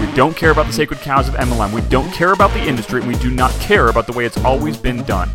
We 0.00 0.10
don't 0.12 0.34
care 0.34 0.50
about 0.50 0.66
the 0.66 0.72
sacred 0.72 1.00
cows 1.00 1.28
of 1.28 1.34
MLM. 1.34 1.74
We 1.74 1.82
don't 1.82 2.10
care 2.10 2.32
about 2.32 2.52
the 2.54 2.60
industry. 2.60 3.00
And 3.00 3.08
we 3.08 3.18
do 3.18 3.30
not 3.30 3.52
care 3.60 3.88
about 3.88 4.06
the 4.06 4.12
way 4.12 4.24
it's 4.24 4.42
always 4.44 4.78
been 4.78 5.04
done. 5.04 5.28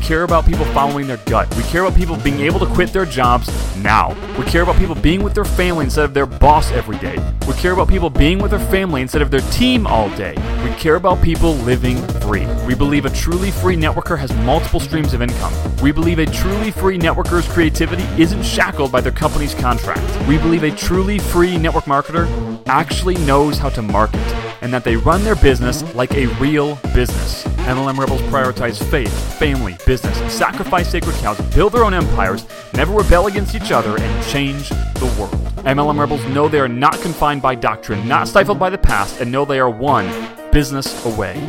We 0.00 0.06
care 0.06 0.22
about 0.22 0.46
people 0.46 0.64
following 0.66 1.06
their 1.06 1.18
gut. 1.18 1.54
We 1.56 1.62
care 1.64 1.84
about 1.84 1.96
people 1.96 2.16
being 2.16 2.40
able 2.40 2.58
to 2.60 2.66
quit 2.66 2.90
their 2.90 3.04
jobs 3.04 3.48
now. 3.76 4.16
We 4.38 4.44
care 4.46 4.62
about 4.62 4.76
people 4.76 4.94
being 4.94 5.22
with 5.22 5.34
their 5.34 5.44
family 5.44 5.84
instead 5.84 6.06
of 6.06 6.14
their 6.14 6.24
boss 6.24 6.72
every 6.72 6.96
day. 6.98 7.18
We 7.46 7.52
care 7.52 7.72
about 7.72 7.88
people 7.88 8.08
being 8.08 8.38
with 8.38 8.50
their 8.50 8.66
family 8.70 9.02
instead 9.02 9.20
of 9.20 9.30
their 9.30 9.42
team 9.52 9.86
all 9.86 10.08
day. 10.16 10.34
We 10.64 10.74
care 10.76 10.94
about 10.94 11.22
people 11.22 11.52
living 11.52 11.98
free. 12.22 12.46
We 12.66 12.74
believe 12.74 13.04
a 13.04 13.10
truly 13.10 13.50
free 13.50 13.76
networker 13.76 14.18
has 14.18 14.34
multiple 14.38 14.80
streams 14.80 15.12
of 15.12 15.20
income. 15.20 15.52
We 15.82 15.92
believe 15.92 16.18
a 16.18 16.26
truly 16.26 16.70
free 16.70 16.98
networker's 16.98 17.46
creativity 17.46 18.04
isn't 18.20 18.42
shackled 18.42 18.90
by 18.90 19.02
their 19.02 19.12
company's 19.12 19.54
contract. 19.54 20.26
We 20.26 20.38
believe 20.38 20.62
a 20.62 20.70
truly 20.70 21.18
free 21.18 21.58
network 21.58 21.84
marketer 21.84 22.26
actually 22.66 23.16
knows 23.26 23.58
how 23.58 23.68
to 23.68 23.82
market 23.82 24.49
and 24.60 24.72
that 24.72 24.84
they 24.84 24.96
run 24.96 25.24
their 25.24 25.36
business 25.36 25.82
like 25.94 26.12
a 26.14 26.26
real 26.38 26.76
business. 26.94 27.44
MLM 27.66 27.98
Rebels 27.98 28.22
prioritize 28.22 28.82
faith, 28.90 29.12
family, 29.38 29.76
business, 29.86 30.16
sacrifice 30.32 30.90
sacred 30.90 31.14
cows, 31.16 31.40
build 31.54 31.72
their 31.72 31.84
own 31.84 31.94
empires, 31.94 32.46
never 32.74 32.92
rebel 32.92 33.26
against 33.26 33.54
each 33.54 33.72
other, 33.72 33.98
and 33.98 34.26
change 34.26 34.68
the 34.68 35.14
world. 35.18 35.34
MLM 35.64 35.98
Rebels 35.98 36.24
know 36.26 36.48
they 36.48 36.60
are 36.60 36.68
not 36.68 37.00
confined 37.00 37.42
by 37.42 37.54
doctrine, 37.54 38.06
not 38.08 38.28
stifled 38.28 38.58
by 38.58 38.70
the 38.70 38.78
past, 38.78 39.20
and 39.20 39.30
know 39.30 39.44
they 39.44 39.60
are 39.60 39.70
one 39.70 40.08
business 40.50 41.04
away. 41.04 41.40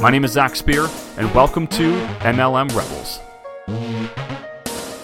My 0.00 0.10
name 0.10 0.24
is 0.24 0.32
Zach 0.32 0.56
Spear, 0.56 0.88
and 1.16 1.32
welcome 1.34 1.66
to 1.68 1.92
MLM 2.20 2.68
Rebels. 2.74 3.20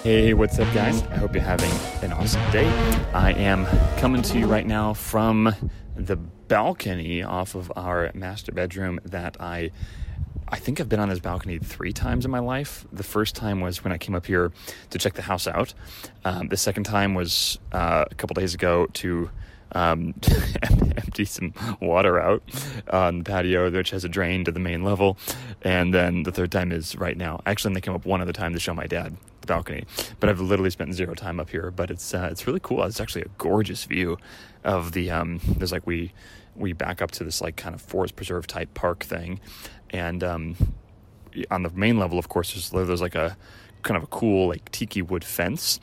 Hey, 0.03 0.35
what's 0.35 0.59
up, 0.61 0.73
guys? 0.73 1.03
I 1.11 1.17
hope 1.17 1.35
you're 1.35 1.43
having 1.43 1.73
an 2.03 2.13
awesome 2.13 2.41
day. 2.53 2.69
I 3.13 3.33
am 3.33 3.67
coming 3.99 4.23
to 4.23 4.39
you 4.39 4.47
right 4.47 4.65
now 4.65 4.95
from 4.95 5.53
the 5.97 6.17
balcony 6.49 7.23
off 7.23 7.55
of 7.55 7.73
our 7.77 8.11
master 8.15 8.53
bedroom 8.53 9.01
that 9.05 9.37
I 9.41 9.71
I 10.49 10.59
think 10.59 10.81
I've 10.81 10.89
been 10.89 11.01
on 11.01 11.09
this 11.09 11.19
balcony 11.19 11.59
three 11.59 11.93
times 11.93 12.25
in 12.25 12.31
my 12.31 12.39
life. 12.39 12.87
The 12.93 13.03
first 13.03 13.35
time 13.35 13.61
was 13.61 13.83
when 13.83 13.93
I 13.93 13.99
came 13.99 14.15
up 14.15 14.27
here 14.27 14.53
to 14.91 14.99
check 14.99 15.15
the 15.15 15.23
house 15.23 15.49
out. 15.49 15.75
Um, 16.25 16.49
the 16.49 16.57
second 16.57 16.85
time 16.85 17.15
was 17.15 17.59
uh, 17.73 18.05
a 18.09 18.15
couple 18.15 18.35
days 18.35 18.55
ago 18.55 18.87
to 18.95 19.29
um, 19.73 20.15
empty 20.97 21.25
some 21.25 21.53
water 21.81 22.21
out 22.21 22.45
on 22.91 23.19
the 23.19 23.25
patio, 23.25 23.69
which 23.71 23.91
has 23.91 24.05
a 24.05 24.09
drain 24.09 24.45
to 24.45 24.53
the 24.53 24.61
main 24.61 24.85
level. 24.85 25.19
And 25.63 25.93
then 25.93 26.23
the 26.23 26.31
third 26.31 26.53
time 26.53 26.71
is 26.71 26.95
right 26.97 27.17
now. 27.17 27.41
Actually, 27.45 27.75
they 27.75 27.81
came 27.81 27.95
up 27.95 28.07
one 28.07 28.21
other 28.21 28.33
time 28.33 28.53
to 28.53 28.61
show 28.61 28.73
my 28.73 28.87
dad 28.87 29.17
balcony, 29.47 29.85
but 30.21 30.29
I've 30.29 30.41
literally 30.41 30.71
spent 30.71 30.95
zero 30.95 31.15
time 31.15 31.41
up 31.41 31.51
here. 31.51 31.71
But 31.71 31.91
it's 31.91 32.15
uh, 32.15 32.29
it's 32.31 32.47
really 32.47 32.61
cool. 32.63 32.83
It's 32.85 33.01
actually 33.01 33.23
a 33.23 33.31
gorgeous 33.39 33.85
view 33.85 34.19
of 34.65 34.93
the. 34.93 35.11
Um, 35.11 35.41
there's 35.47 35.73
like 35.73 35.87
we 35.87 36.13
we 36.55 36.73
back 36.73 37.03
up 37.03 37.11
to 37.13 37.25
this 37.25 37.41
like 37.41 37.57
kind 37.57 37.75
of 37.75 37.81
forest 37.81 38.17
preserve 38.17 38.47
type 38.47 38.75
park 38.75 39.05
thing, 39.05 39.41
and 39.91 40.23
um, 40.23 40.57
on 41.51 41.63
the 41.63 41.71
main 41.71 41.99
level, 41.99 42.19
of 42.19 42.29
course, 42.29 42.53
there's, 42.53 42.87
there's 42.87 43.03
like 43.03 43.15
a 43.15 43.37
kind 43.83 43.97
of 43.97 44.03
a 44.03 44.09
cool 44.09 44.49
like 44.49 44.71
tiki 44.73 45.03
wood 45.03 45.25
fence 45.25 45.79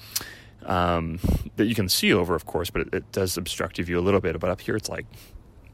um, 0.65 1.19
that 1.55 1.65
you 1.65 1.75
can 1.75 1.89
see 1.89 2.13
over, 2.13 2.35
of 2.35 2.45
course, 2.45 2.69
but 2.69 2.81
it, 2.81 2.93
it, 2.93 3.11
does 3.11 3.37
obstruct 3.37 3.77
your 3.77 3.85
view 3.85 3.99
a 3.99 4.01
little 4.01 4.19
bit. 4.19 4.39
But 4.39 4.49
up 4.49 4.61
here, 4.61 4.75
it's 4.75 4.89
like, 4.89 5.05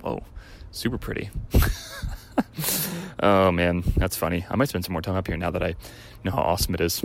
whoa, 0.01 0.23
super 0.71 0.97
pretty. 0.97 1.29
oh 3.23 3.51
man, 3.51 3.83
that's 3.97 4.15
funny. 4.15 4.45
I 4.49 4.55
might 4.55 4.69
spend 4.69 4.85
some 4.85 4.93
more 4.93 5.01
time 5.01 5.15
up 5.15 5.27
here 5.27 5.37
now 5.37 5.51
that 5.51 5.63
I 5.63 5.75
know 6.23 6.31
how 6.31 6.41
awesome 6.41 6.73
it 6.75 6.81
is. 6.81 7.03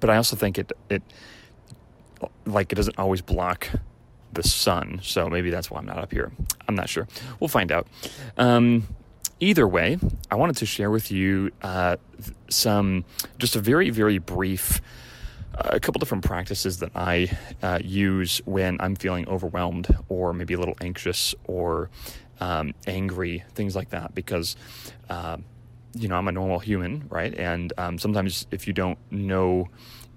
But 0.00 0.10
I 0.10 0.16
also 0.16 0.36
think 0.36 0.58
it 0.58 0.72
it 0.88 1.02
like 2.46 2.72
it 2.72 2.76
doesn't 2.76 2.98
always 2.98 3.20
block 3.22 3.68
the 4.32 4.42
sun, 4.42 5.00
so 5.02 5.28
maybe 5.28 5.50
that's 5.50 5.70
why 5.70 5.78
I'm 5.78 5.86
not 5.86 5.98
up 5.98 6.12
here. 6.12 6.30
I'm 6.66 6.74
not 6.74 6.88
sure. 6.88 7.06
We'll 7.40 7.48
find 7.48 7.72
out. 7.72 7.86
Um, 8.36 8.86
either 9.40 9.66
way, 9.66 9.98
I 10.30 10.34
wanted 10.34 10.56
to 10.58 10.66
share 10.66 10.90
with 10.90 11.10
you 11.10 11.50
uh, 11.62 11.96
some 12.48 13.04
just 13.38 13.56
a 13.56 13.60
very 13.60 13.90
very 13.90 14.18
brief 14.18 14.80
a 15.54 15.80
couple 15.80 15.98
different 15.98 16.24
practices 16.24 16.78
that 16.78 16.92
I 16.94 17.36
uh, 17.62 17.80
use 17.82 18.40
when 18.44 18.80
I'm 18.80 18.94
feeling 18.94 19.28
overwhelmed 19.28 19.88
or 20.08 20.32
maybe 20.32 20.54
a 20.54 20.58
little 20.58 20.76
anxious 20.80 21.34
or 21.46 21.90
um, 22.40 22.74
angry, 22.86 23.44
things 23.54 23.74
like 23.74 23.90
that, 23.90 24.14
because. 24.14 24.56
Uh, 25.96 25.98
you 25.98 26.08
know, 26.08 26.16
I'm 26.16 26.28
a 26.28 26.32
normal 26.32 26.58
human, 26.58 27.06
right? 27.08 27.34
And 27.38 27.72
um, 27.78 27.98
sometimes 27.98 28.46
if 28.50 28.66
you 28.66 28.72
don't 28.72 28.98
know 29.10 29.68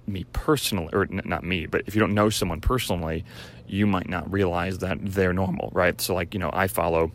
me 0.08 0.26
personally, 0.34 0.90
or 0.94 1.04
n- 1.04 1.22
not 1.26 1.44
me, 1.44 1.66
but 1.66 1.84
if 1.88 1.96
you 1.96 2.00
don't 2.00 2.14
know 2.14 2.30
someone 2.30 2.62
personally, 2.62 3.24
you 3.68 3.88
might 3.88 4.10
not 4.10 4.32
realize 4.32 4.80
that 4.80 4.98
they're 5.02 5.34
normal, 5.34 5.70
right? 5.74 6.00
So, 6.02 6.14
like, 6.14 6.34
you 6.34 6.40
know, 6.40 6.50
I 6.54 6.68
follow, 6.68 7.12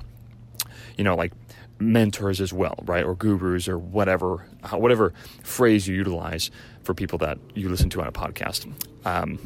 you 0.97 1.05
know, 1.05 1.15
like 1.15 1.33
mentors 1.78 2.41
as 2.41 2.53
well, 2.53 2.77
right? 2.87 3.05
Or 3.05 3.15
gurus 3.15 3.69
or 3.69 3.78
whatever, 3.78 4.47
whatever 4.73 5.12
phrase 5.43 5.87
you 5.87 5.94
utilize 5.94 6.50
for 6.83 6.94
people 6.94 7.19
that 7.19 7.38
you 7.55 7.69
listen 7.69 7.91
to 7.91 8.00
on 8.00 8.06
a 8.06 8.12
podcast. 8.12 8.73
Um, 9.05 9.38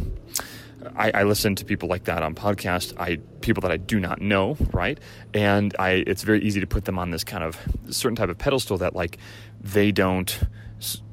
I, 0.97 1.11
I, 1.11 1.23
listen 1.25 1.55
to 1.57 1.65
people 1.65 1.89
like 1.89 2.05
that 2.05 2.23
on 2.23 2.35
podcast. 2.35 2.99
I 2.99 3.17
people 3.41 3.61
that 3.63 3.71
I 3.71 3.77
do 3.77 4.01
not 4.01 4.21
know, 4.21 4.57
right? 4.73 4.99
And 5.35 5.75
I, 5.79 6.05
it's 6.07 6.23
very 6.23 6.43
easy 6.43 6.61
to 6.61 6.67
put 6.67 6.85
them 6.85 6.99
on 6.99 7.11
this 7.11 7.25
kind 7.25 7.45
of 7.45 7.59
certain 7.91 8.17
type 8.17 8.29
of 8.29 8.39
pedestal 8.39 8.79
that 8.79 8.95
like 8.95 9.19
they 9.61 9.93
don't 9.93 10.41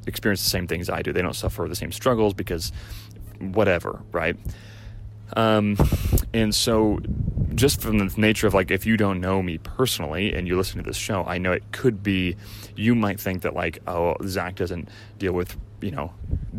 experience 0.05 0.43
the 0.43 0.49
same 0.49 0.67
things 0.67 0.89
I 0.89 1.01
do. 1.01 1.11
They 1.11 1.21
don't 1.21 1.35
suffer 1.35 1.67
the 1.67 1.75
same 1.75 1.91
struggles 1.91 2.33
because 2.33 2.71
whatever, 3.39 4.01
right? 4.11 4.37
Um, 5.35 5.77
and 6.33 6.55
so 6.55 6.99
just 7.55 7.81
from 7.81 7.97
the 7.97 8.13
nature 8.17 8.47
of 8.47 8.53
like 8.53 8.71
if 8.71 8.85
you 8.85 8.97
don't 8.97 9.19
know 9.19 9.41
me 9.41 9.57
personally 9.57 10.33
and 10.33 10.47
you 10.47 10.55
listen 10.55 10.77
to 10.77 10.83
this 10.83 10.95
show 10.95 11.23
i 11.25 11.39
know 11.39 11.51
it 11.51 11.63
could 11.71 12.03
be 12.03 12.35
you 12.75 12.93
might 12.93 13.19
think 13.19 13.41
that 13.41 13.55
like 13.55 13.79
oh 13.87 14.15
zach 14.25 14.55
doesn't 14.55 14.87
deal 15.17 15.33
with 15.33 15.57
you 15.81 15.89
know 15.89 16.13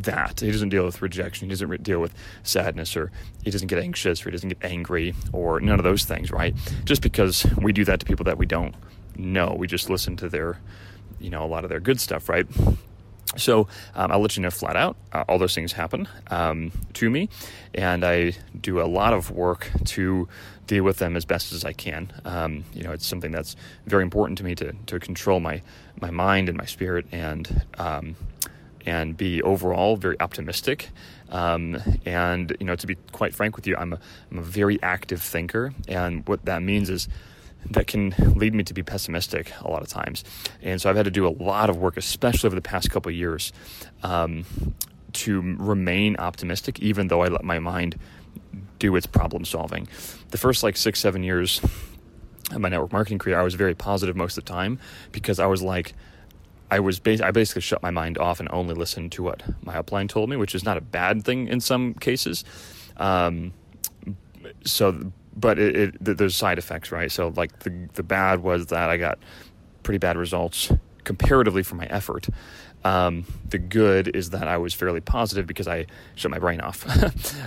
that. 0.05 0.41
He 0.41 0.51
doesn't 0.51 0.69
deal 0.69 0.85
with 0.85 1.03
rejection. 1.03 1.49
He 1.49 1.51
doesn't 1.51 1.83
deal 1.83 2.01
with 2.01 2.15
sadness 2.43 2.97
or 2.97 3.11
he 3.45 3.51
doesn't 3.51 3.69
get 3.69 3.79
anxious 3.79 4.25
or 4.25 4.31
he 4.31 4.33
doesn't 4.33 4.49
get 4.49 4.59
angry 4.63 5.15
or 5.33 5.61
none 5.61 5.79
of 5.79 5.85
those 5.85 6.05
things 6.05 6.31
right? 6.31 6.55
Just 6.85 7.03
because 7.03 7.47
we 7.61 7.73
do 7.73 7.85
that 7.85 8.01
to 8.01 8.07
people 8.07 8.25
that 8.25 8.39
we 8.39 8.47
don't 8.47 8.75
know. 9.17 9.55
We 9.57 9.67
just 9.67 9.91
listen 9.91 10.17
to 10.17 10.29
their 10.29 10.59
you 11.21 11.31
know 11.31 11.45
a 11.45 11.47
lot 11.47 11.65
of 11.65 11.71
their 11.71 11.81
good 11.81 12.01
stuff 12.01 12.29
right? 12.29 12.47
So 13.37 13.69
um, 13.95 14.11
I'll 14.11 14.21
let 14.21 14.37
you 14.37 14.43
know 14.43 14.51
flat 14.51 14.77
out. 14.77 14.97
Uh, 15.13 15.25
all 15.29 15.39
those 15.39 15.55
things 15.55 15.73
happen 15.73 16.09
um, 16.31 16.73
to 16.95 17.11
me, 17.11 17.29
and 17.75 18.05
I 18.05 18.33
do 18.59 18.81
a 18.81 18.89
lot 18.89 19.13
of 19.13 19.31
work 19.31 19.71
to 19.87 20.29
deal 20.67 20.83
with 20.83 20.99
them 20.99 21.17
as 21.17 21.25
best 21.25 21.53
as 21.53 21.65
I 21.65 21.73
can. 21.73 22.13
Um, 22.25 22.65
you 22.73 22.83
know, 22.83 22.93
it's 22.93 23.07
something 23.07 23.31
that's 23.31 23.55
very 23.87 24.03
important 24.03 24.39
to 24.39 24.45
me 24.45 24.55
to 24.57 24.73
to 24.87 24.99
control 24.99 25.41
my 25.41 25.63
my 26.01 26.11
mind 26.11 26.49
and 26.49 26.57
my 26.57 26.65
spirit, 26.65 27.07
and 27.13 27.67
um, 27.77 28.17
and 28.89 29.17
be 29.17 29.43
overall 29.43 29.97
very 29.97 30.19
optimistic. 30.19 30.89
Um, 31.29 31.77
and 32.07 32.57
you 32.59 32.65
know, 32.65 32.75
to 32.75 32.87
be 32.87 32.97
quite 33.13 33.35
frank 33.35 33.55
with 33.55 33.67
you, 33.67 33.77
I'm 33.77 33.93
a, 33.93 34.01
I'm 34.31 34.39
a 34.39 34.43
very 34.43 34.83
active 34.83 35.21
thinker, 35.21 35.75
and 35.87 36.27
what 36.27 36.47
that 36.47 36.63
means 36.63 36.89
is 36.89 37.07
that 37.71 37.87
can 37.87 38.15
lead 38.37 38.55
me 38.55 38.65
to 38.65 38.73
be 38.73 38.83
pessimistic 38.83 39.53
a 39.61 39.69
lot 39.69 39.83
of 39.83 39.89
times. 39.89 40.25
And 40.63 40.81
so 40.81 40.89
I've 40.89 40.97
had 40.97 41.05
to 41.05 41.11
do 41.11 41.27
a 41.27 41.35
lot 41.43 41.69
of 41.69 41.77
work, 41.77 41.97
especially 41.99 42.47
over 42.47 42.57
the 42.57 42.63
past 42.63 42.91
couple 42.91 43.13
years, 43.13 43.53
um, 44.03 44.47
to 45.13 45.57
remain 45.59 46.17
optimistic, 46.17 46.79
even 46.81 47.09
though 47.09 47.23
I 47.23 47.29
let 47.29 47.45
my 47.45 47.59
mind 47.59 47.99
do 48.79 48.97
its 48.97 49.07
problem 49.07 49.45
solving. 49.45 49.87
The 50.31 50.39
first 50.39 50.63
like 50.63 50.77
six, 50.77 50.99
seven 51.01 51.23
years 51.23 51.61
of 52.53 52.61
my 52.61 52.71
network 52.71 52.93
marketing 52.93 53.19
career, 53.19 53.39
I 53.39 53.43
was 53.43 53.55
very 53.55 53.75
positive 53.75 54.17
most 54.17 54.39
of 54.39 54.45
the 54.45 54.51
time 54.51 54.79
because 55.13 55.39
I 55.39 55.47
was 55.47 55.63
like, 55.63 55.95
I 56.71 56.81
was 56.81 56.99
bas- 56.99 57.21
I 57.21 57.31
basically 57.31 57.63
shut 57.63 57.83
my 57.83 57.91
mind 57.91 58.19
off 58.19 58.41
and 58.41 58.49
only 58.53 58.75
listened 58.75 59.13
to 59.13 59.23
what 59.23 59.43
my 59.65 59.75
upline 59.75 60.09
told 60.09 60.29
me, 60.29 60.37
which 60.37 60.55
is 60.55 60.65
not 60.65 60.77
a 60.77 60.81
bad 60.81 61.25
thing 61.25 61.49
in 61.49 61.61
some 61.61 61.95
cases. 61.95 62.45
Um, 62.97 63.53
so 64.65 65.13
but 65.37 65.59
it, 65.59 65.77
it, 65.77 66.19
there's 66.19 66.35
side 66.35 66.59
effects, 66.59 66.91
right? 66.91 67.11
So 67.11 67.29
like 67.29 67.61
the 67.61 67.89
the 67.95 68.03
bad 68.03 68.41
was 68.43 68.67
that 68.67 68.91
I 68.91 68.97
got 68.97 69.19
pretty 69.83 69.99
bad 69.99 70.17
results 70.17 70.71
comparatively 71.05 71.63
for 71.63 71.75
my 71.75 71.87
effort. 71.87 72.29
Um, 72.85 73.25
the 73.49 73.59
good 73.59 74.15
is 74.15 74.31
that 74.31 74.47
I 74.47 74.57
was 74.59 74.73
fairly 74.73 75.01
positive 75.01 75.47
because 75.47 75.67
I 75.67 75.87
shut 76.15 76.31
my 76.31 76.39
brain 76.39 76.61
off. 76.61 76.87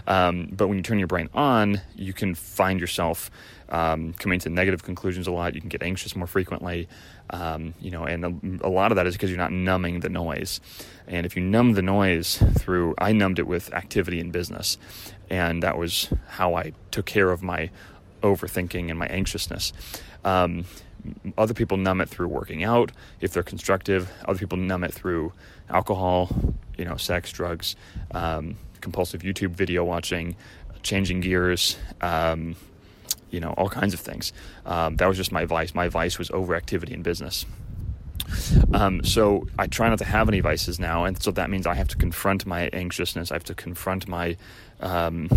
um, 0.07 0.49
but 0.51 0.67
when 0.67 0.77
you 0.77 0.83
turn 0.83 0.99
your 0.99 1.07
brain 1.07 1.29
on, 1.33 1.81
you 1.95 2.13
can 2.13 2.35
find 2.35 2.79
yourself 2.79 3.31
um, 3.69 4.13
coming 4.13 4.39
to 4.39 4.49
negative 4.49 4.83
conclusions 4.83 5.27
a 5.27 5.31
lot. 5.31 5.55
You 5.55 5.61
can 5.61 5.69
get 5.69 5.81
anxious 5.81 6.15
more 6.15 6.27
frequently, 6.27 6.89
um, 7.29 7.73
you 7.79 7.91
know, 7.91 8.03
and 8.03 8.25
a, 8.25 8.67
a, 8.67 8.69
lot 8.69 8.91
of 8.91 8.97
that 8.97 9.07
is 9.07 9.15
because 9.15 9.29
you're 9.29 9.39
not 9.39 9.53
numbing 9.53 10.01
the 10.01 10.09
noise. 10.09 10.59
And 11.07 11.25
if 11.25 11.37
you 11.37 11.41
numb 11.41 11.73
the 11.73 11.81
noise 11.81 12.37
through, 12.59 12.95
I 12.97 13.13
numbed 13.13 13.39
it 13.39 13.47
with 13.47 13.73
activity 13.73 14.19
in 14.19 14.31
business, 14.31 14.77
and 15.29 15.63
that 15.63 15.77
was 15.77 16.09
how 16.27 16.55
I 16.55 16.73
took 16.91 17.05
care 17.05 17.31
of 17.31 17.41
my 17.41 17.69
overthinking 18.21 18.89
and 18.89 18.99
my 18.99 19.07
anxiousness. 19.07 19.71
Other 21.37 21.53
people 21.53 21.77
numb 21.77 22.01
it 22.01 22.09
through 22.09 22.27
working 22.27 22.63
out 22.63 22.91
if 23.19 23.33
they're 23.33 23.43
constructive. 23.43 24.11
Other 24.25 24.39
people 24.39 24.57
numb 24.57 24.83
it 24.83 24.93
through 24.93 25.33
alcohol, 25.69 26.29
you 26.77 26.85
know, 26.85 26.97
sex, 26.97 27.31
drugs, 27.31 27.75
um, 28.11 28.57
compulsive 28.81 29.21
YouTube 29.21 29.51
video 29.51 29.83
watching, 29.83 30.35
changing 30.83 31.21
gears, 31.21 31.77
um, 32.01 32.55
you 33.29 33.39
know, 33.39 33.51
all 33.51 33.69
kinds 33.69 33.93
of 33.93 33.99
things. 33.99 34.33
Um, 34.65 34.97
that 34.97 35.07
was 35.07 35.17
just 35.17 35.31
my 35.31 35.45
vice. 35.45 35.73
My 35.73 35.87
vice 35.87 36.19
was 36.19 36.29
overactivity 36.29 36.91
in 36.91 37.01
business. 37.01 37.45
Um, 38.73 39.03
so 39.03 39.47
I 39.57 39.67
try 39.67 39.89
not 39.89 39.99
to 39.99 40.05
have 40.05 40.27
any 40.29 40.39
vices 40.39 40.79
now, 40.79 41.05
and 41.05 41.21
so 41.21 41.31
that 41.31 41.49
means 41.49 41.67
I 41.67 41.75
have 41.75 41.87
to 41.89 41.97
confront 41.97 42.45
my 42.45 42.69
anxiousness. 42.73 43.31
I 43.31 43.35
have 43.35 43.43
to 43.45 43.55
confront 43.55 44.07
my 44.07 44.37
um, 44.79 45.29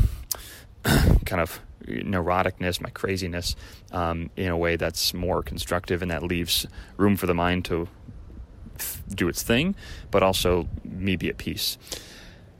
kind 1.24 1.40
of 1.40 1.60
neuroticness, 1.86 2.80
my 2.80 2.90
craziness, 2.90 3.56
um, 3.92 4.30
in 4.36 4.48
a 4.48 4.56
way 4.56 4.76
that's 4.76 5.12
more 5.12 5.42
constructive 5.42 6.02
and 6.02 6.10
that 6.10 6.22
leaves 6.22 6.66
room 6.96 7.16
for 7.16 7.26
the 7.26 7.34
mind 7.34 7.64
to 7.66 7.88
do 9.14 9.28
its 9.28 9.42
thing, 9.42 9.74
but 10.10 10.22
also 10.22 10.68
me 10.84 11.16
be 11.16 11.28
at 11.28 11.38
peace. 11.38 11.78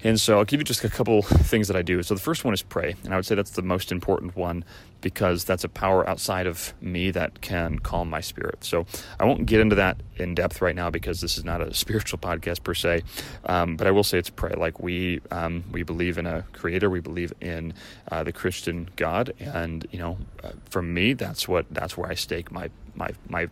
And 0.05 0.21
so 0.21 0.39
I'll 0.39 0.45
give 0.45 0.61
you 0.61 0.65
just 0.65 0.85
a 0.85 0.91
couple 0.91 1.23
things 1.23 1.67
that 1.69 1.77
I 1.77 1.83
do. 1.83 2.03
So 2.03 2.15
the 2.15 2.21
first 2.21 2.45
one 2.45 2.53
is 2.53 2.61
pray, 2.61 2.95
and 3.05 3.15
I 3.15 3.17
would 3.17 3.25
say 3.25 3.35
that's 3.35 3.53
the 3.53 3.63
most 3.63 3.91
important 3.91 4.37
one 4.37 4.63
because 5.01 5.45
that's 5.45 5.65
a 5.65 5.69
power 5.69 6.09
outside 6.09 6.47
of 6.47 6.75
me 6.81 7.11
that 7.11 7.41
can 7.41 7.79
calm 7.79 8.09
my 8.11 8.21
spirit. 8.21 8.63
So 8.65 8.87
I 9.19 9.25
won't 9.25 9.47
get 9.47 9.61
into 9.61 9.77
that 9.77 9.97
in 10.17 10.35
depth 10.35 10.61
right 10.61 10.77
now 10.77 10.91
because 10.91 11.23
this 11.23 11.39
is 11.39 11.45
not 11.45 11.63
a 11.63 11.73
spiritual 11.85 12.19
podcast 12.19 12.63
per 12.63 12.75
se. 12.75 13.03
Um, 13.47 13.77
but 13.77 13.87
I 13.87 13.91
will 13.93 14.05
say 14.05 14.19
it's 14.19 14.31
pray. 14.31 14.55
Like 14.55 14.79
we 14.79 15.21
um, 15.31 15.65
we 15.73 15.83
believe 15.83 16.19
in 16.19 16.27
a 16.27 16.43
creator, 16.53 16.91
we 16.91 17.01
believe 17.01 17.33
in 17.41 17.73
uh, 18.13 18.25
the 18.25 18.33
Christian 18.33 18.89
God, 18.97 19.33
and 19.41 19.87
you 19.91 19.99
know, 19.99 20.19
uh, 20.43 20.51
for 20.69 20.83
me, 20.83 21.15
that's 21.15 21.49
what 21.49 21.67
that's 21.71 21.97
where 21.97 22.11
I 22.11 22.15
stake 22.15 22.53
my 22.53 22.69
my 22.95 23.09
my 23.29 23.49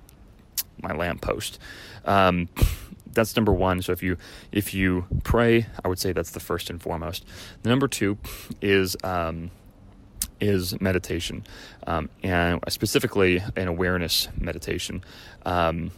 my 0.82 0.94
lamppost. 0.94 1.58
Um, 2.04 2.48
that's 3.12 3.36
number 3.36 3.52
one. 3.52 3.82
So 3.82 3.92
if 3.92 4.02
you 4.02 4.16
if 4.50 4.74
you 4.74 5.06
pray, 5.24 5.66
I 5.84 5.88
would 5.88 5.98
say 5.98 6.12
that's 6.12 6.30
the 6.30 6.40
first 6.40 6.70
and 6.70 6.80
foremost. 6.80 7.24
The 7.62 7.68
number 7.68 7.88
two 7.88 8.18
is 8.60 8.96
um, 9.04 9.50
is 10.40 10.80
meditation, 10.80 11.44
um, 11.86 12.10
and 12.22 12.60
specifically 12.68 13.42
an 13.56 13.68
awareness 13.68 14.28
meditation. 14.38 15.04
Um, 15.44 15.92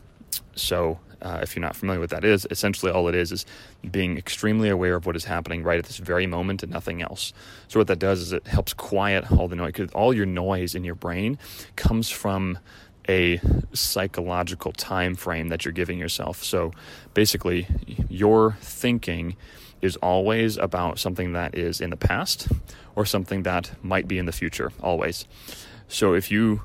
so 0.55 0.99
uh, 1.25 1.41
if 1.43 1.57
you're 1.57 1.63
not 1.63 1.75
familiar 1.75 2.01
with 2.01 2.11
that 2.11 2.25
is, 2.25 2.47
essentially 2.51 2.93
all 2.93 3.09
it 3.09 3.15
is 3.15 3.33
is 3.33 3.47
being 3.91 4.19
extremely 4.19 4.69
aware 4.69 4.95
of 4.95 5.07
what 5.07 5.17
is 5.17 5.25
happening 5.25 5.63
right 5.63 5.79
at 5.79 5.87
this 5.87 5.97
very 5.97 6.27
moment 6.27 6.63
and 6.63 6.71
nothing 6.71 7.01
else. 7.03 7.33
So 7.69 7.81
what 7.81 7.87
that 7.87 7.99
does 7.99 8.21
is 8.21 8.33
it 8.33 8.47
helps 8.47 8.75
quiet 8.75 9.33
all 9.33 9.49
the 9.49 9.57
noise 9.57 9.73
because 9.73 9.91
all 9.93 10.13
your 10.13 10.27
noise 10.27 10.75
in 10.75 10.85
your 10.85 10.95
brain 10.95 11.39
comes 11.77 12.11
from 12.11 12.59
a 13.09 13.41
psychological 13.73 14.73
time 14.73 15.15
frame 15.15 15.49
that 15.49 15.65
you're 15.65 15.73
giving 15.73 15.99
yourself. 15.99 16.43
So 16.43 16.73
basically, 17.13 17.67
your 18.09 18.57
thinking 18.61 19.37
is 19.83 19.97
always 19.97 20.57
about 20.57 20.99
something 20.99 21.35
that 21.35 21.55
is 21.55 21.81
in 21.81 21.91
the 21.91 21.97
past 21.97 22.49
or 22.97 23.05
something 23.05 23.43
that 23.43 23.71
might 23.83 24.09
be 24.09 24.19
in 24.19 24.27
the 24.27 24.33
future, 24.33 24.73
always. 24.81 25.27
So 25.89 26.15
if 26.15 26.31
you 26.31 26.63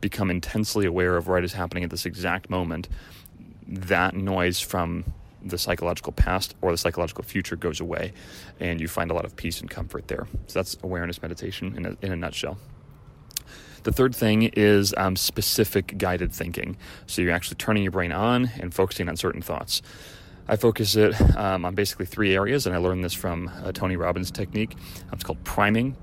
become 0.00 0.30
intensely 0.30 0.84
aware 0.86 1.16
of 1.16 1.28
what 1.28 1.44
is 1.44 1.54
happening 1.54 1.84
at 1.84 1.90
this 1.90 2.04
exact 2.04 2.50
moment, 2.50 2.88
that 3.66 4.14
noise 4.14 4.60
from 4.60 5.04
the 5.42 5.58
psychological 5.58 6.12
past 6.12 6.54
or 6.60 6.72
the 6.72 6.78
psychological 6.78 7.24
future 7.24 7.56
goes 7.56 7.80
away, 7.80 8.12
and 8.60 8.80
you 8.80 8.88
find 8.88 9.10
a 9.10 9.14
lot 9.14 9.24
of 9.24 9.36
peace 9.36 9.60
and 9.60 9.70
comfort 9.70 10.08
there. 10.08 10.26
So 10.48 10.58
that's 10.58 10.76
awareness 10.82 11.22
meditation 11.22 11.74
in 11.76 11.86
a, 11.86 11.96
in 12.02 12.12
a 12.12 12.16
nutshell. 12.16 12.58
The 13.86 13.92
third 13.92 14.16
thing 14.16 14.50
is 14.54 14.92
um, 14.96 15.14
specific 15.14 15.96
guided 15.96 16.32
thinking. 16.32 16.76
So 17.06 17.22
you're 17.22 17.30
actually 17.30 17.58
turning 17.58 17.84
your 17.84 17.92
brain 17.92 18.10
on 18.10 18.50
and 18.58 18.74
focusing 18.74 19.08
on 19.08 19.16
certain 19.16 19.42
thoughts. 19.42 19.80
I 20.48 20.56
focus 20.56 20.96
it 20.96 21.14
um, 21.36 21.64
on 21.64 21.76
basically 21.76 22.06
three 22.06 22.34
areas, 22.34 22.66
and 22.66 22.74
I 22.74 22.78
learned 22.78 23.04
this 23.04 23.12
from 23.14 23.48
uh, 23.62 23.70
Tony 23.70 23.94
Robbins' 23.94 24.32
technique. 24.32 24.74
It's 25.12 25.22
called 25.22 25.42
priming. 25.44 25.94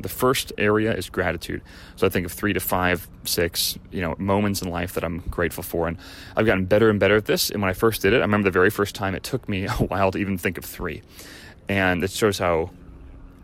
The 0.00 0.10
first 0.10 0.52
area 0.58 0.94
is 0.94 1.08
gratitude. 1.08 1.62
So 1.96 2.06
I 2.06 2.10
think 2.10 2.26
of 2.26 2.32
three 2.32 2.52
to 2.52 2.60
five, 2.60 3.08
six, 3.24 3.78
you 3.90 4.02
know, 4.02 4.16
moments 4.18 4.60
in 4.60 4.68
life 4.68 4.92
that 4.92 5.02
I'm 5.02 5.20
grateful 5.30 5.62
for, 5.62 5.88
and 5.88 5.96
I've 6.36 6.44
gotten 6.44 6.66
better 6.66 6.90
and 6.90 7.00
better 7.00 7.16
at 7.16 7.24
this. 7.24 7.48
And 7.48 7.62
when 7.62 7.70
I 7.70 7.74
first 7.74 8.02
did 8.02 8.12
it, 8.12 8.18
I 8.18 8.20
remember 8.20 8.44
the 8.44 8.52
very 8.52 8.68
first 8.68 8.94
time 8.94 9.14
it 9.14 9.22
took 9.22 9.48
me 9.48 9.64
a 9.66 9.70
while 9.70 10.10
to 10.10 10.18
even 10.18 10.36
think 10.36 10.58
of 10.58 10.66
three, 10.66 11.00
and 11.70 12.04
it 12.04 12.10
shows 12.10 12.38
how 12.38 12.68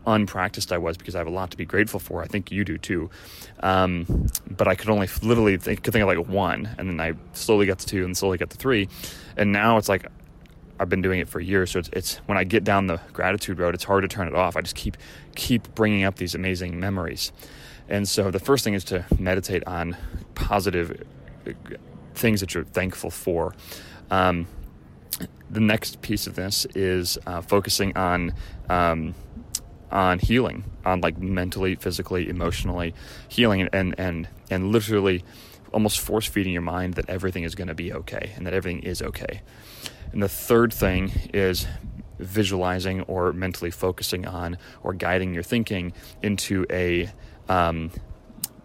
unpracticed 0.07 0.71
I 0.71 0.77
was 0.77 0.97
because 0.97 1.13
I 1.13 1.19
have 1.19 1.27
a 1.27 1.31
lot 1.31 1.51
to 1.51 1.57
be 1.57 1.65
grateful 1.65 1.99
for. 1.99 2.23
I 2.23 2.27
think 2.27 2.51
you 2.51 2.63
do 2.63 2.77
too. 2.77 3.09
Um, 3.59 4.27
but 4.49 4.67
I 4.67 4.73
could 4.73 4.89
only 4.89 5.07
literally 5.21 5.57
think, 5.57 5.83
could 5.83 5.93
think 5.93 6.01
of 6.01 6.07
like 6.07 6.27
one, 6.27 6.73
and 6.79 6.89
then 6.89 6.99
I 6.99 7.13
slowly 7.33 7.67
got 7.67 7.79
to 7.79 7.85
two, 7.85 8.03
and 8.05 8.17
slowly 8.17 8.37
got 8.37 8.49
to 8.49 8.57
three, 8.57 8.87
and 9.35 9.51
now 9.51 9.77
it's 9.77 9.89
like 9.89 10.07
I've 10.79 10.89
been 10.89 11.01
doing 11.01 11.19
it 11.19 11.27
for 11.27 11.39
years. 11.39 11.71
So 11.71 11.79
it's, 11.79 11.89
it's 11.93 12.15
when 12.25 12.37
I 12.37 12.43
get 12.43 12.63
down 12.63 12.87
the 12.87 12.99
gratitude 13.13 13.59
road, 13.59 13.75
it's 13.75 13.83
hard 13.83 14.03
to 14.03 14.07
turn 14.07 14.27
it 14.27 14.35
off. 14.35 14.55
I 14.55 14.61
just 14.61 14.75
keep 14.75 14.97
keep 15.35 15.75
bringing 15.75 16.03
up 16.03 16.15
these 16.15 16.33
amazing 16.33 16.79
memories, 16.79 17.31
and 17.89 18.07
so 18.07 18.31
the 18.31 18.39
first 18.39 18.63
thing 18.63 18.73
is 18.73 18.85
to 18.85 19.05
meditate 19.19 19.63
on 19.67 19.97
positive 20.33 21.03
uh, 21.45 21.51
things 22.15 22.39
that 22.39 22.53
you're 22.53 22.63
thankful 22.63 23.11
for. 23.11 23.53
Um, 24.09 24.47
the 25.49 25.59
next 25.59 26.01
piece 26.01 26.27
of 26.27 26.35
this 26.35 26.65
is 26.75 27.17
uh, 27.25 27.41
focusing 27.41 27.95
on 27.95 28.33
um, 28.69 29.15
on 29.91 30.19
healing, 30.19 30.63
on 30.85 31.01
like 31.01 31.17
mentally, 31.17 31.75
physically, 31.75 32.29
emotionally 32.29 32.93
healing, 33.27 33.67
and 33.71 33.95
and 33.97 34.27
and 34.49 34.71
literally 34.71 35.23
almost 35.73 35.99
force 35.99 36.25
feeding 36.25 36.53
your 36.53 36.61
mind 36.61 36.95
that 36.95 37.09
everything 37.09 37.43
is 37.43 37.55
going 37.55 37.67
to 37.67 37.75
be 37.75 37.91
okay 37.91 38.31
and 38.35 38.45
that 38.45 38.53
everything 38.53 38.81
is 38.83 39.01
okay. 39.01 39.41
And 40.11 40.23
the 40.23 40.29
third 40.29 40.73
thing 40.73 41.11
is 41.33 41.67
visualizing 42.19 43.01
or 43.01 43.33
mentally 43.33 43.71
focusing 43.71 44.25
on 44.25 44.57
or 44.81 44.93
guiding 44.93 45.33
your 45.33 45.43
thinking 45.43 45.93
into 46.21 46.65
a 46.69 47.09
um, 47.49 47.91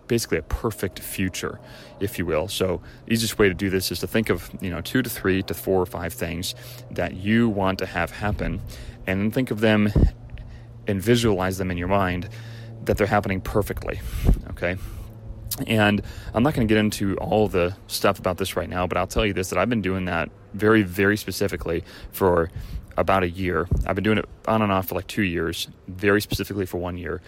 basically 0.07 0.39
a 0.39 0.43
perfect 0.43 0.99
future, 0.99 1.59
if 2.01 2.19
you 2.19 2.27
will. 2.27 2.49
So, 2.49 2.83
easiest 3.09 3.39
way 3.39 3.49
to 3.49 3.55
do 3.55 3.71
this 3.71 3.91
is 3.91 4.01
to 4.01 4.07
think 4.07 4.31
of 4.31 4.51
you 4.61 4.71
know 4.71 4.81
two 4.81 5.03
to 5.03 5.11
three 5.11 5.43
to 5.45 5.55
four 5.55 5.81
or 5.81 5.87
five 5.87 6.13
things 6.13 6.55
that 6.91 7.15
you 7.15 7.49
want 7.49 7.79
to 7.81 7.87
have 7.87 8.11
happen, 8.11 8.61
and 9.07 9.21
then 9.21 9.31
think 9.31 9.51
of 9.51 9.61
them 9.61 9.93
and 10.87 11.01
visualize 11.01 11.59
them 11.59 11.71
in 11.71 11.77
your 11.77 11.89
mind 11.89 12.29
that 12.85 12.97
they're 12.97 13.07
happening 13.07 13.41
perfectly. 13.41 14.01
Okay. 14.51 14.77
And 15.67 16.03
I'm 16.35 16.43
not 16.43 16.55
going 16.55 16.67
to 16.67 16.73
get 16.73 16.79
into 16.79 17.17
all 17.19 17.47
the 17.49 17.77
stuff 17.87 18.19
about 18.19 18.39
this 18.39 18.57
right 18.57 18.69
now, 18.69 18.87
but 18.87 18.97
I'll 18.97 19.07
tell 19.07 19.27
you 19.27 19.33
this 19.33 19.51
that 19.51 19.59
I've 19.59 19.69
been 19.69 19.83
doing 19.83 20.07
that 20.07 20.31
very, 20.55 20.83
very 20.83 21.17
specifically 21.17 21.85
for 22.11 22.51
about 22.97 23.23
a 23.23 23.29
year. 23.29 23.69
I've 23.87 23.95
been 23.95 24.05
doing 24.05 24.19
it 24.19 24.29
on 24.47 24.63
and 24.63 24.73
off 24.73 24.89
for 24.89 24.95
like 24.95 25.07
two 25.07 25.23
years, 25.23 25.69
very 25.89 26.21
specifically 26.21 26.67
for 26.67 26.79
one 26.79 26.97
year. 26.97 27.21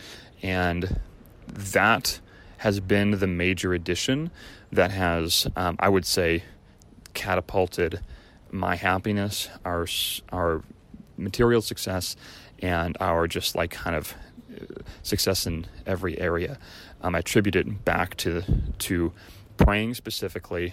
And 0.43 1.01
that 1.49 2.21
has 2.59 2.81
been 2.81 3.13
the 3.13 3.27
major 3.27 3.75
addition 3.75 4.31
that 4.73 4.91
has, 4.91 5.47
um, 5.57 5.77
I 5.79 5.89
would 5.89 6.07
say, 6.07 6.45
catapulted 7.13 8.01
my 8.51 8.77
happiness, 8.77 9.49
our, 9.65 9.87
our 10.33 10.63
material 11.17 11.63
success, 11.63 12.17
and 12.65 12.97
our 12.99 13.29
just 13.29 13.55
like 13.55 13.71
kind 13.71 13.95
of 13.95 14.15
uh, 14.51 14.65
success 15.03 15.47
in 15.47 15.67
every 15.87 16.19
area. 16.19 16.59
Um, 17.03 17.15
I 17.15 17.19
attribute 17.19 17.57
it 17.57 17.85
back 17.85 18.17
to 18.19 18.43
to 18.79 19.13
praying 19.59 19.95
specifically, 19.95 20.73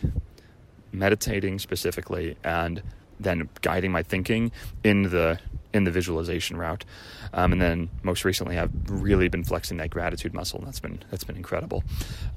meditating 0.94 1.60
specifically, 1.60 2.38
and 2.46 2.82
then 3.20 3.50
guiding 3.62 3.92
my 3.92 4.04
thinking 4.04 4.52
in 4.86 5.04
the 5.04 5.40
in 5.74 5.84
the 5.84 5.92
visualization 5.92 6.58
route. 6.58 6.86
Um, 7.34 7.54
and 7.54 7.62
then 7.62 7.90
most 8.04 8.26
recently, 8.26 8.58
I've 8.58 8.72
really 8.90 9.28
been 9.30 9.44
flexing 9.44 9.78
that 9.78 9.90
gratitude 9.90 10.34
muscle, 10.34 10.60
and 10.60 10.68
that's 10.68 10.80
been 10.80 11.00
that's 11.10 11.24
been 11.24 11.38
incredible. 11.38 11.84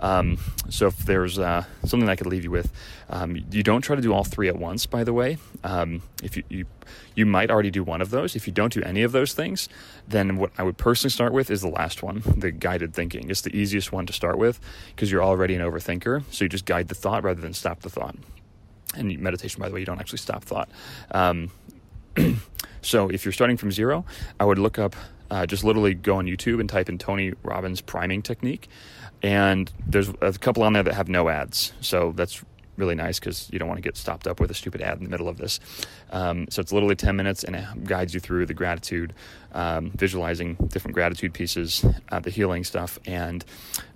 Um, 0.00 0.38
so 0.68 0.86
if 0.86 0.98
there's 0.98 1.38
uh, 1.38 1.64
something 1.84 2.08
I 2.08 2.16
could 2.16 2.26
leave 2.26 2.44
you 2.44 2.50
with, 2.50 2.72
um, 3.10 3.36
you 3.50 3.62
don't 3.62 3.82
try 3.82 3.96
to 3.96 4.02
do 4.02 4.12
all 4.12 4.24
three 4.24 4.48
at 4.48 4.56
once. 4.56 4.86
By 4.86 5.04
the 5.04 5.12
way, 5.12 5.38
um, 5.64 6.02
if 6.22 6.36
you, 6.36 6.44
you 6.48 6.66
you 7.14 7.26
might 7.26 7.50
already 7.50 7.70
do 7.70 7.82
one 7.82 8.00
of 8.00 8.10
those. 8.10 8.36
If 8.36 8.46
you 8.46 8.52
don't 8.52 8.72
do 8.72 8.82
any 8.82 9.02
of 9.02 9.12
those 9.12 9.34
things, 9.34 9.68
then 10.06 10.36
what 10.36 10.52
I 10.58 10.62
would 10.62 10.76
personally 10.76 11.10
start 11.10 11.32
with 11.32 11.50
is 11.50 11.60
the 11.60 11.68
last 11.68 12.02
one, 12.02 12.22
the 12.36 12.52
guided 12.52 12.94
thinking. 12.94 13.30
It's 13.30 13.40
the 13.40 13.54
easiest 13.56 13.92
one 13.92 14.06
to 14.06 14.12
start 14.12 14.38
with 14.38 14.60
because 14.94 15.10
you're 15.10 15.24
already 15.24 15.54
an 15.54 15.62
overthinker. 15.62 16.22
So 16.30 16.44
you 16.44 16.48
just 16.48 16.66
guide 16.66 16.88
the 16.88 16.94
thought 16.94 17.24
rather 17.24 17.40
than 17.40 17.54
stop 17.54 17.80
the 17.80 17.90
thought. 17.90 18.16
And 18.96 19.18
meditation, 19.18 19.60
by 19.60 19.68
the 19.68 19.74
way, 19.74 19.80
you 19.80 19.86
don't 19.86 19.98
actually 19.98 20.18
stop 20.18 20.44
thought. 20.44 20.68
So 22.84 23.08
if 23.08 23.24
you're 23.24 23.32
starting 23.32 23.56
from 23.56 23.72
zero, 23.72 24.04
I 24.38 24.44
would 24.44 24.58
look 24.58 24.78
up, 24.78 24.94
uh, 25.30 25.46
just 25.46 25.64
literally 25.64 25.94
go 25.94 26.16
on 26.16 26.26
YouTube 26.26 26.60
and 26.60 26.68
type 26.68 26.88
in 26.88 26.98
Tony 26.98 27.32
Robbins 27.42 27.80
priming 27.80 28.22
technique. 28.22 28.68
And 29.22 29.70
there's 29.86 30.10
a 30.20 30.32
couple 30.32 30.62
on 30.62 30.74
there 30.74 30.82
that 30.82 30.94
have 30.94 31.08
no 31.08 31.28
ads. 31.28 31.72
So 31.80 32.12
that's 32.14 32.44
really 32.76 32.94
nice 32.94 33.18
because 33.18 33.48
you 33.52 33.58
don't 33.58 33.68
want 33.68 33.78
to 33.78 33.82
get 33.82 33.96
stopped 33.96 34.26
up 34.26 34.40
with 34.40 34.50
a 34.50 34.54
stupid 34.54 34.80
ad 34.80 34.98
in 34.98 35.04
the 35.04 35.10
middle 35.10 35.28
of 35.28 35.36
this. 35.36 35.60
Um, 36.10 36.46
so 36.50 36.60
it's 36.60 36.72
literally 36.72 36.96
10 36.96 37.16
minutes 37.16 37.44
and 37.44 37.56
it 37.56 37.84
guides 37.84 38.14
you 38.14 38.20
through 38.20 38.46
the 38.46 38.54
gratitude, 38.54 39.14
um, 39.52 39.90
visualizing 39.90 40.54
different 40.68 40.94
gratitude 40.94 41.32
pieces, 41.32 41.84
uh, 42.10 42.20
the 42.20 42.30
healing 42.30 42.64
stuff, 42.64 42.98
and 43.06 43.44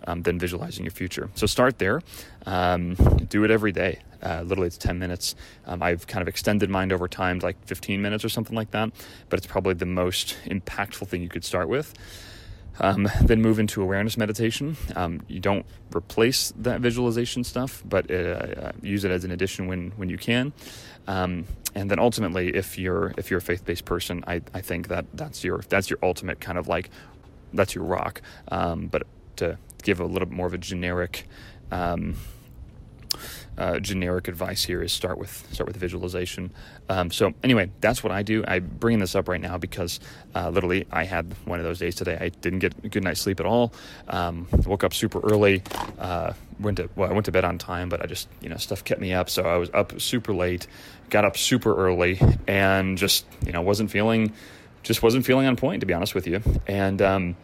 um, 0.07 0.23
then 0.23 0.38
visualizing 0.38 0.85
your 0.85 0.92
future. 0.92 1.28
So 1.35 1.47
start 1.47 1.78
there. 1.78 2.00
Um, 2.47 2.95
do 3.28 3.45
it 3.45 3.50
every 3.50 3.73
day. 3.73 3.99
Uh, 4.22 4.42
literally, 4.42 4.66
it's 4.66 4.78
10 4.78 4.98
minutes. 4.98 5.34
Um, 5.66 5.82
I've 5.82 6.06
kind 6.06 6.22
of 6.22 6.28
extended 6.28 6.70
mine 6.70 6.92
over 6.92 7.08
time, 7.08 7.38
like 7.40 7.56
15 7.66 8.00
minutes 8.02 8.25
or 8.25 8.28
something 8.28 8.56
like 8.56 8.70
that, 8.72 8.90
but 9.28 9.38
it's 9.38 9.46
probably 9.46 9.75
the 9.75 9.87
most 9.87 10.37
impactful 10.46 11.08
thing 11.08 11.22
you 11.22 11.28
could 11.28 11.44
start 11.44 11.68
with. 11.68 11.94
Um, 12.80 13.08
then 13.22 13.42
move 13.42 13.58
into 13.58 13.82
awareness 13.82 14.16
meditation. 14.16 14.76
Um, 14.94 15.22
you 15.28 15.40
don't 15.40 15.66
replace 15.94 16.52
that 16.58 16.80
visualization 16.80 17.44
stuff, 17.44 17.82
but 17.84 18.10
uh, 18.10 18.14
uh, 18.14 18.72
use 18.82 19.04
it 19.04 19.10
as 19.10 19.25
an 19.25 19.30
addition 19.30 19.66
when 19.66 19.90
when 19.96 20.08
you 20.08 20.18
can. 20.18 20.52
Um, 21.06 21.46
and 21.75 21.90
then 21.90 21.98
ultimately, 21.98 22.54
if 22.54 22.78
you're 22.78 23.14
if 23.16 23.30
you're 23.30 23.38
a 23.38 23.42
faith 23.42 23.64
based 23.64 23.84
person, 23.84 24.22
I, 24.26 24.42
I 24.54 24.60
think 24.60 24.88
that 24.88 25.06
that's 25.14 25.42
your 25.42 25.62
that's 25.68 25.90
your 25.90 25.98
ultimate 26.02 26.40
kind 26.40 26.58
of 26.58 26.68
like 26.68 26.90
that's 27.52 27.75
your 27.75 27.84
rock. 27.84 28.22
Um, 28.48 28.87
but 28.87 29.04
to 29.37 29.58
give 29.82 30.00
a 30.00 30.04
little 30.04 30.26
bit 30.26 30.37
more 30.37 30.46
of 30.46 30.54
a 30.54 30.58
generic 30.58 31.26
um, 31.70 32.16
uh, 33.58 33.80
generic 33.80 34.28
advice 34.28 34.64
here 34.64 34.82
is 34.82 34.92
start 34.92 35.18
with 35.18 35.46
start 35.52 35.66
with 35.66 35.76
visualization. 35.76 36.50
Um, 36.88 37.10
so 37.10 37.34
anyway, 37.42 37.70
that's 37.80 38.04
what 38.04 38.12
I 38.12 38.22
do. 38.22 38.44
I'm 38.46 38.64
bringing 38.78 39.00
this 39.00 39.16
up 39.16 39.28
right 39.28 39.40
now 39.40 39.58
because 39.58 39.98
uh, 40.34 40.48
literally 40.50 40.86
I 40.92 41.04
had 41.04 41.34
one 41.44 41.58
of 41.58 41.64
those 41.64 41.80
days 41.80 41.96
today. 41.96 42.16
I 42.20 42.28
didn't 42.28 42.60
get 42.60 42.72
a 42.84 42.88
good 42.88 43.02
night's 43.02 43.20
sleep 43.20 43.40
at 43.40 43.46
all. 43.46 43.72
Um, 44.06 44.46
woke 44.64 44.84
up 44.84 44.94
super 44.94 45.20
early. 45.20 45.62
Uh, 45.98 46.34
went 46.60 46.76
to 46.76 46.88
well, 46.94 47.10
I 47.10 47.12
went 47.12 47.26
to 47.26 47.32
bed 47.32 47.44
on 47.44 47.58
time, 47.58 47.88
but 47.88 48.00
I 48.00 48.06
just 48.06 48.28
you 48.40 48.48
know 48.48 48.56
stuff 48.56 48.84
kept 48.84 49.00
me 49.00 49.12
up. 49.12 49.28
So 49.28 49.42
I 49.42 49.56
was 49.56 49.70
up 49.74 50.00
super 50.00 50.32
late. 50.32 50.68
Got 51.10 51.24
up 51.24 51.36
super 51.36 51.74
early 51.74 52.20
and 52.46 52.96
just 52.96 53.26
you 53.44 53.52
know 53.52 53.62
wasn't 53.62 53.90
feeling 53.90 54.32
just 54.84 55.02
wasn't 55.02 55.26
feeling 55.26 55.46
on 55.46 55.56
point 55.56 55.80
to 55.80 55.86
be 55.86 55.94
honest 55.94 56.14
with 56.14 56.28
you. 56.28 56.40
And 56.68 57.02
um, 57.02 57.36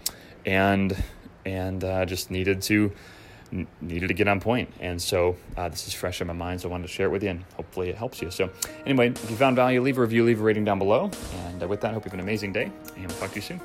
and 0.47 0.97
and 1.45 1.83
uh, 1.83 2.07
just 2.07 2.31
needed 2.31 2.63
to 2.63 2.93
needed 3.81 4.09
to 4.09 4.15
get 4.15 4.29
on 4.29 4.41
point. 4.41 4.69
And 4.81 5.01
so 5.01 5.37
uh, 5.57 5.69
this 5.69 5.87
is 5.87 5.95
fresh 5.95 6.21
in 6.21 6.27
my 6.27 6.33
mind, 6.33 6.61
so 6.61 6.69
I 6.69 6.73
wanted 6.73 6.87
to 6.89 6.93
share 6.93 7.07
it 7.07 7.11
with 7.11 7.23
you, 7.23 7.31
and 7.31 7.45
hopefully 7.57 7.89
it 7.89 7.97
helps 7.97 8.21
you. 8.21 8.31
So 8.31 8.51
anyway, 8.87 9.09
if 9.09 9.31
you 9.31 9.37
found 9.37 9.57
value, 9.57 9.81
leave 9.81 9.99
a 9.99 10.01
review, 10.01 10.25
leave 10.25 10.41
a 10.41 10.45
rating 10.45 10.65
down 10.65 10.79
below. 10.79 11.11
And 11.47 11.63
uh, 11.63 11.69
with 11.69 11.81
that, 11.83 11.91
I 11.91 11.95
hope 11.95 12.05
you 12.05 12.11
have 12.11 12.19
an 12.19 12.25
amazing 12.25 12.53
day, 12.53 12.71
and 12.97 13.07
we'll 13.07 13.17
talk 13.19 13.31
to 13.31 13.37
you 13.37 13.43
soon. 13.43 13.61